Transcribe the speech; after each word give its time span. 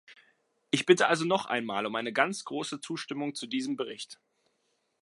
Ich 0.71 0.87
bitte 0.87 1.09
also 1.09 1.25
noch 1.25 1.45
einmal 1.45 1.85
um 1.85 1.93
eine 1.95 2.11
ganz 2.11 2.43
große 2.43 2.81
Zustimmung 2.81 3.35
zu 3.35 3.45
diesem 3.45 3.75
Bericht. 3.75 4.19